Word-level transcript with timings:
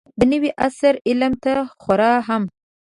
د 0.19 0.21
نوي 0.31 0.51
عصر 0.65 0.93
علم 1.09 1.33
ته 1.43 1.53
خوار 1.81 2.01
هم 2.27 2.43